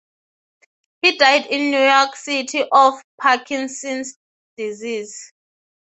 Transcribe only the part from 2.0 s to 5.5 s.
City of Parkinson's disease.